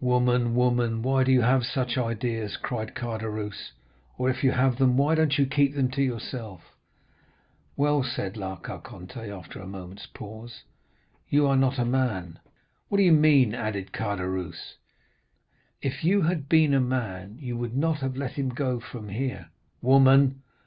[0.00, 3.72] "'Woman, woman—why do you have such ideas?' cried Caderousse;
[4.16, 6.62] 'or, if you have them, why don't you keep them to yourself?'
[7.76, 10.62] "'Well,' said La Carconte, after a moment's pause,
[11.28, 12.38] 'you are not a man.'
[12.88, 14.78] "'What do you mean?' added Caderousse.
[15.82, 19.50] "'If you had been a man, you would not have let him go from here.'
[19.82, 20.40] "'Woman!